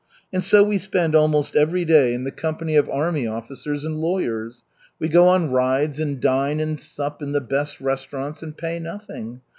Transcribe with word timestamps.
And 0.33 0.43
so 0.43 0.63
we 0.63 0.79
spend 0.79 1.13
almost 1.13 1.55
every 1.55 1.85
day 1.85 2.15
in 2.15 2.23
the 2.23 2.31
company 2.31 2.75
of 2.75 2.89
army 2.89 3.27
officers 3.27 3.85
and 3.85 4.01
lawyers. 4.01 4.63
We 4.97 5.07
go 5.09 5.27
on 5.27 5.51
rides 5.51 5.99
and 5.99 6.19
dine 6.19 6.59
and 6.59 6.79
sup 6.79 7.21
in 7.21 7.33
the 7.33 7.39
best 7.39 7.79
restaurants, 7.79 8.41
and 8.41 8.57
pay 8.57 8.79
nothing. 8.79 9.41